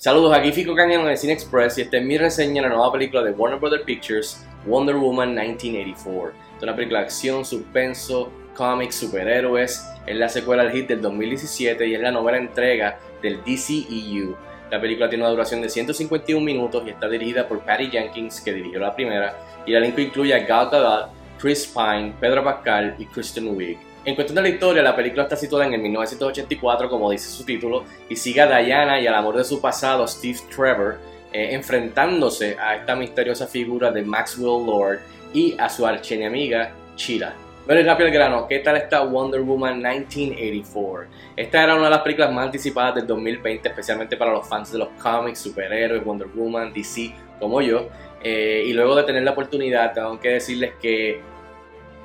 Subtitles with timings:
[0.00, 2.92] Saludos, aquí Fico Cañano de Cine Express y esta es mi reseña de la nueva
[2.92, 6.32] película de Warner Brothers Pictures, Wonder Woman 1984.
[6.56, 9.84] Es una película de acción, suspenso, cómics, superhéroes.
[10.06, 14.36] Es la secuela del hit del 2017 y es la novela entrega del DCEU.
[14.70, 18.52] La película tiene una duración de 151 minutos y está dirigida por Patty Jenkins, que
[18.52, 21.10] dirigió la primera, y el elenco incluye a Gal Gadot,
[21.40, 23.87] Chris Pine, Pedro Pascal y Kristen Wiig.
[24.04, 27.44] En cuestión de la historia, la película está situada en el 1984, como dice su
[27.44, 30.98] título, y sigue a Diana y al amor de su pasado, Steve Trevor,
[31.32, 35.00] eh, enfrentándose a esta misteriosa figura de Maxwell Lord
[35.34, 37.34] y a su archienemiga, Cheetah.
[37.68, 41.06] Y rápido el grano, ¿qué tal está Wonder Woman 1984?
[41.36, 44.78] Esta era una de las películas más anticipadas del 2020, especialmente para los fans de
[44.78, 47.90] los cómics, superhéroes, Wonder Woman, DC, como yo.
[48.22, 51.20] Eh, y luego de tener la oportunidad, tengo que decirles que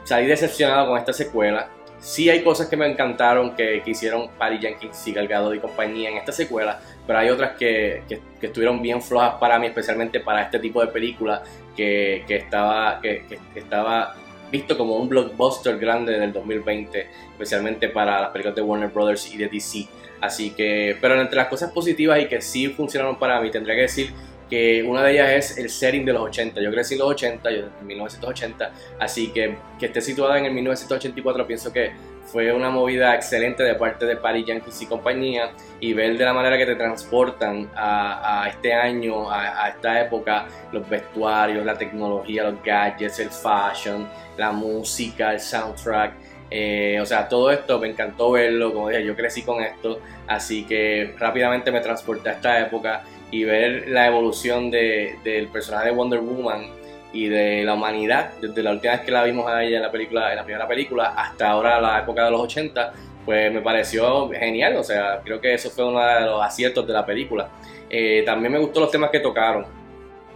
[0.03, 1.69] salí decepcionado con esta secuela.
[2.03, 6.09] Sí hay cosas que me encantaron que, que hicieron Patty Jenkins y Galgado y compañía
[6.09, 10.41] en esta secuela, pero hay otras que, que, estuvieron bien flojas para mí, especialmente para
[10.41, 11.43] este tipo de película
[11.77, 13.23] que, estaba, que,
[13.55, 14.15] estaba
[14.51, 19.37] visto como un blockbuster grande del 2020, especialmente para las películas de Warner Brothers y
[19.37, 19.87] de DC.
[20.19, 23.83] Así que, pero entre las cosas positivas y que sí funcionaron para mí, tendría que
[23.83, 24.11] decir
[24.53, 26.61] que una de ellas es el setting de los 80.
[26.61, 30.53] Yo crecí en los 80, yo en 1980, así que que esté situada en el
[30.53, 31.91] 1984 pienso que
[32.27, 36.35] fue una movida excelente de parte de Patty Yankees y compañía y ver de la
[36.35, 42.61] manera que te transportan a, este año, a, esta época, los vestuarios, la tecnología, los
[42.63, 44.07] gadgets, el fashion,
[44.37, 46.13] la música, el soundtrack.
[46.55, 50.65] Eh, o sea, todo esto me encantó verlo, como dije, yo crecí con esto, así
[50.65, 55.95] que rápidamente me transporté a esta época y ver la evolución de, del personaje de
[55.95, 56.67] Wonder Woman
[57.11, 59.91] y de la humanidad desde la última vez que la vimos a ella en la
[59.91, 62.93] película en la primera película hasta ahora la época de los 80
[63.25, 66.93] pues me pareció genial o sea creo que eso fue uno de los aciertos de
[66.93, 67.49] la película.
[67.89, 69.65] Eh, también me gustó los temas que tocaron.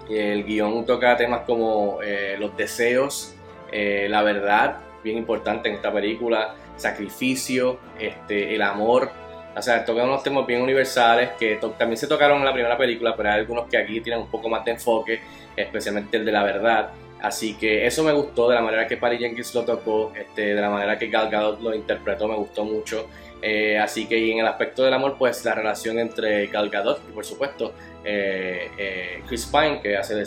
[0.09, 3.35] El guion toca temas como eh, los deseos
[3.71, 9.11] eh, la verdad bien importante en esta película sacrificio este el amor
[9.57, 13.15] o sea, tocan unos temas bien universales que también se tocaron en la primera película,
[13.15, 15.19] pero hay algunos que aquí tienen un poco más de enfoque,
[15.55, 16.91] especialmente el de la verdad.
[17.21, 20.61] Así que eso me gustó de la manera que Patty Jenkins lo tocó, este, de
[20.61, 23.07] la manera que Gal Gadot lo interpretó, me gustó mucho.
[23.41, 27.11] Eh, así que en el aspecto del amor, pues la relación entre Gal Gadot y
[27.11, 30.25] por supuesto eh, eh, Chris Pine, que hace de,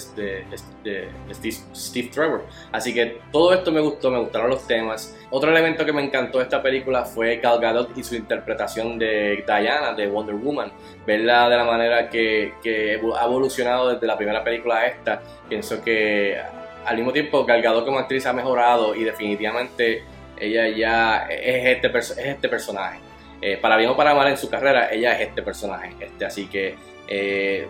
[1.74, 2.44] Steve, Trevor.
[2.72, 5.16] Así que todo esto me gustó, me gustaron los temas.
[5.30, 9.44] Otro elemento que me encantó de esta película fue Gal Gadot y su interpretación de
[9.46, 10.72] Diana, de Wonder Woman.
[11.06, 15.22] Verla de la manera que, que ha evolucionado desde la primera película a esta.
[15.48, 16.38] Pienso que
[16.84, 20.04] al mismo tiempo Gal Gadot como actriz ha mejorado y definitivamente
[20.40, 22.98] ella ya es este, es este personaje.
[23.42, 25.94] Eh, para bien o para mal en su carrera, ella es este personaje.
[25.98, 26.74] Este, así que
[27.08, 27.66] eh,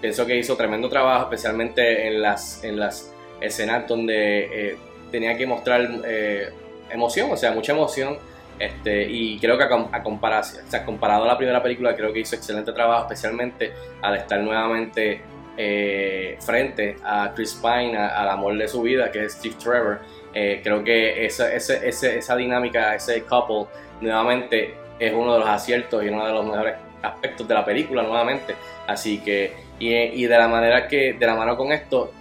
[0.00, 4.76] pienso que hizo tremendo trabajo, especialmente en las, en las escenas donde eh,
[5.10, 5.88] tenía que mostrar
[6.90, 8.18] emoción, o sea, mucha emoción.
[8.58, 12.20] Este, y creo que a, comparación, o sea, comparado a la primera película, creo que
[12.20, 15.20] hizo excelente trabajo, especialmente al estar nuevamente
[15.56, 20.00] frente a Chris Pine, al amor de su vida, que es Steve Trevor.
[20.34, 23.66] Eh, creo que esa, esa dinámica, ese couple,
[24.02, 28.02] nuevamente es uno de los aciertos y uno de los mejores aspectos de la película,
[28.02, 28.54] nuevamente.
[28.86, 32.12] Así que, y, de la manera que, de la mano con esto,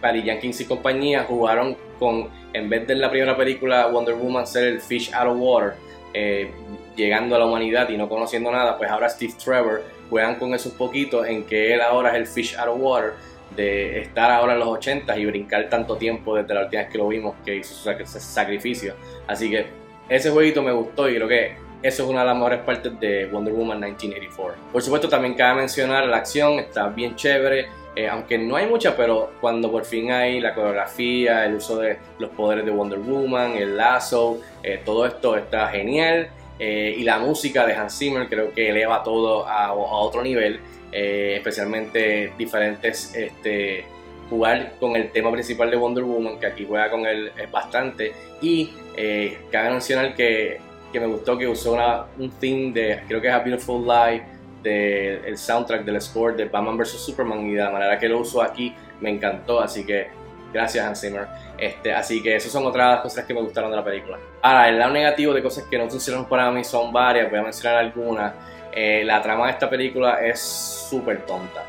[0.00, 4.46] Patty Jenkins y compañía jugaron con, en vez de en la primera película Wonder Woman
[4.46, 5.74] ser el fish out of water,
[6.14, 6.50] eh,
[6.96, 10.72] llegando a la humanidad y no conociendo nada, pues ahora Steve Trevor juegan con esos
[10.72, 13.12] poquitos en que él ahora es el fish out of water
[13.56, 16.98] de estar ahora en los 80 y brincar tanto tiempo desde la última vez que
[16.98, 18.94] lo vimos que hizo su sacrificio.
[19.26, 19.66] Así que
[20.08, 23.26] ese jueguito me gustó y creo que eso es una de las mejores partes de
[23.26, 24.54] Wonder Woman 1984.
[24.72, 28.96] Por supuesto también cabe mencionar la acción, está bien chévere, eh, aunque no hay mucha,
[28.96, 33.56] pero cuando por fin hay la coreografía, el uso de los poderes de Wonder Woman,
[33.56, 36.28] el lazo, eh, todo esto está genial.
[36.62, 40.60] Eh, y la música de Hans Zimmer creo que eleva todo a, otro nivel.
[40.92, 43.84] Eh, especialmente diferentes, este,
[44.28, 48.12] jugar con el tema principal de Wonder Woman, que aquí juega con él bastante,
[48.42, 50.58] y eh, cabe mencionar que,
[50.92, 51.78] que, me gustó que usó
[52.18, 54.24] un theme de, creo que es A Beautiful Life,
[54.64, 57.00] del el soundtrack del score de Batman vs.
[57.00, 60.08] Superman, y de la manera que lo usó aquí me encantó, así que
[60.52, 61.26] gracias Hans Zimmer.
[61.58, 64.18] Este, así que esas son otras cosas que me gustaron de la película.
[64.42, 67.42] Ahora, el lado negativo de cosas que no funcionaron para mí son varias, voy a
[67.42, 68.32] mencionar algunas.
[68.72, 71.64] Eh, la trama de esta película es súper tonta.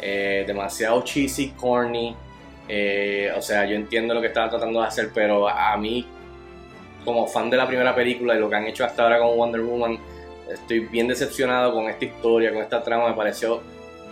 [0.00, 2.16] Eh, demasiado cheesy, corny.
[2.68, 6.06] Eh, o sea, yo entiendo lo que estaban tratando de hacer, pero a mí,
[7.04, 9.60] como fan de la primera película y lo que han hecho hasta ahora con Wonder
[9.60, 9.98] Woman,
[10.48, 13.08] estoy bien decepcionado con esta historia, con esta trama.
[13.08, 13.62] Me pareció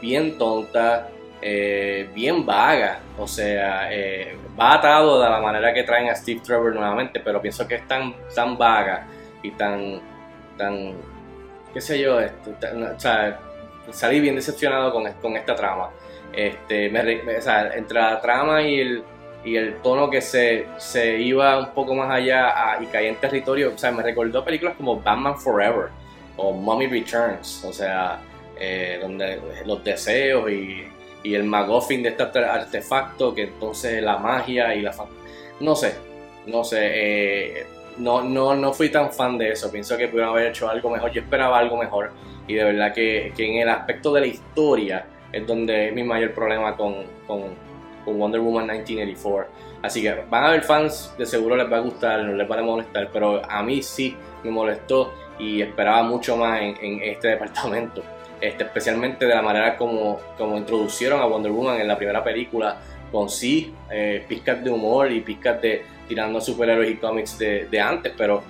[0.00, 1.08] bien tonta,
[1.40, 3.00] eh, bien vaga.
[3.17, 7.40] O sea, eh, va atado de la manera que traen a Steve Trevor nuevamente, pero
[7.40, 9.06] pienso que es tan, tan vaga
[9.43, 10.00] y tan,
[10.56, 10.94] tan,
[11.73, 13.38] qué sé yo, este, o sea,
[13.90, 15.90] salí bien decepcionado con, con esta trama.
[16.32, 16.93] Este,
[17.38, 19.05] o sea, entre la trama y el,
[19.44, 23.73] y el tono que se, se iba un poco más allá y caía en territorio,
[23.75, 25.88] o sea, me recordó películas como Batman Forever
[26.37, 28.20] o Mommy Returns, o sea,
[28.58, 30.87] eh, donde los deseos y,
[31.22, 34.94] y el MacGuffin de este artefacto, que entonces la magia y la...
[35.60, 35.94] No sé,
[36.46, 37.66] no sé, eh,
[37.98, 41.10] no, no, no fui tan fan de eso, pienso que pudieron haber hecho algo mejor,
[41.12, 42.12] yo esperaba algo mejor
[42.46, 46.02] y de verdad que, que en el aspecto de la historia es donde es mi
[46.02, 47.42] mayor problema con, con,
[48.04, 49.50] con, Wonder Woman 1984.
[49.82, 52.58] Así que van a haber fans, de seguro les va a gustar, no les va
[52.58, 57.28] a molestar, pero a mí sí me molestó y esperaba mucho más en, en este
[57.28, 58.02] departamento.
[58.40, 62.79] Este, especialmente de la manera como, como introducieron a Wonder Woman en la primera película,
[63.11, 67.81] con sí, eh, pizcas de humor y pizcas de tirando superhéroes y cómics de, de,
[67.81, 68.43] antes, pero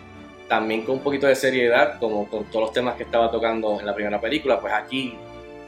[0.49, 3.87] también con un poquito de seriedad, como con todos los temas que estaba tocando en
[3.87, 5.17] la primera película, pues aquí,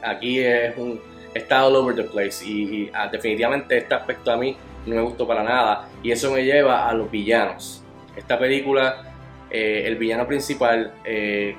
[0.03, 0.99] aquí es un,
[1.33, 5.27] está all over the place y, ah, definitivamente este aspecto a mí no me gustó
[5.27, 7.83] para nada y eso me lleva a los villanos.
[8.15, 9.13] Esta película,
[9.49, 11.55] eh, el villano principal, eh,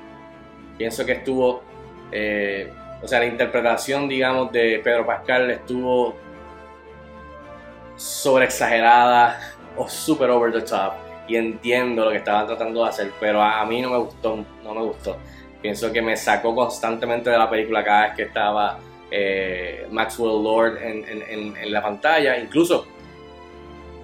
[0.76, 1.62] pienso que estuvo
[2.12, 2.70] eh,
[3.02, 6.14] o sea, la interpretación, digamos, de Pedro Pascal estuvo
[7.96, 9.40] sobre exagerada
[9.76, 10.92] o super over the top.
[11.26, 14.74] Y entiendo lo que estaban tratando de hacer, pero a, mí no me gustó, no
[14.74, 15.16] me gustó.
[15.60, 18.78] Pienso que me sacó constantemente de la película cada vez que estaba
[19.10, 22.36] eh, Maxwell Lord en, en, en, la pantalla.
[22.36, 22.86] Incluso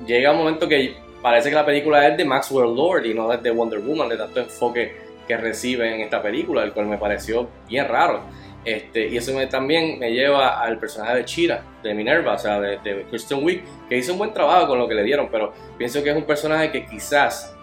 [0.07, 3.43] llega un momento que parece que la película es de Maxwell Lord y no es
[3.43, 7.49] de Wonder Woman, de tanto enfoque que recibe en esta película, el cual me pareció
[7.69, 8.23] bien raro.
[8.65, 12.61] Este, y eso me, también me lleva al personaje de Chira, de Minerva, o sea,
[12.61, 15.53] de, de Kristen Wiig, que hizo un buen trabajo con lo que le dieron, pero
[15.77, 17.55] pienso que es un personaje que quizás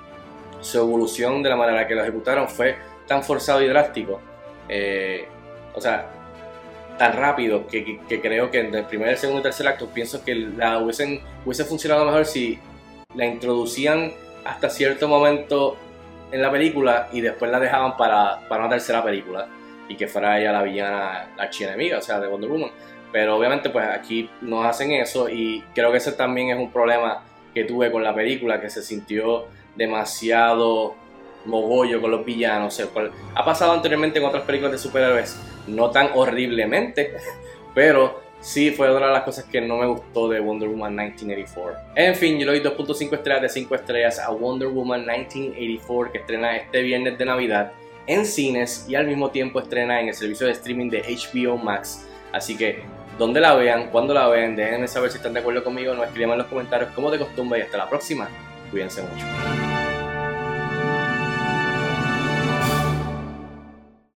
[0.62, 2.76] su evolución de la manera que lo ejecutaron fue
[3.08, 4.22] tan forzado y drástico,
[4.70, 5.28] eh,
[5.74, 6.10] o sea,
[6.98, 10.24] tan rápido, que, que, creo que en el primer, el segundo y tercer acto pienso
[10.24, 12.58] que la hubiesen, hubiese funcionado mejor si
[13.16, 14.14] la introducían
[14.46, 15.78] hasta cierto momento
[16.32, 19.48] en la película y después la dejaban para, para una tercera película
[19.88, 22.72] y que fuera ella la villana, la archienemiga, o sea, de Wonder Woman.
[23.12, 27.24] Pero obviamente pues aquí no hacen eso y creo que ese también es un problema
[27.54, 30.96] que tuve con la película, que se sintió demasiado
[31.46, 32.82] mogollo con los villanos.
[33.36, 37.16] ha pasado anteriormente con otras películas de superhéroes, no tan horriblemente,
[37.76, 41.80] pero sí fue otra de las cosas que no me gustó de Wonder Woman 1984.
[41.96, 46.20] En fin, yo le doy 2.5 estrellas de 5 estrellas a Wonder Woman 1984 que
[46.20, 47.72] estrena este viernes de Navidad
[48.06, 52.08] en cines y al mismo tiempo estrena en el servicio de streaming de HBO Max.
[52.32, 52.84] Así que,
[53.18, 56.34] donde la vean, cuando la vean, déjenme saber si están de acuerdo conmigo, no escriban
[56.34, 58.30] en los comentarios como de costumbre y hasta la próxima.
[58.70, 59.65] Cuídense mucho.